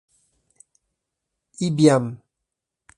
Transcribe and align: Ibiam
Ibiam 1.67 2.05